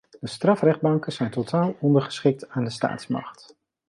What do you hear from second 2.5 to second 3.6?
de staatsmacht.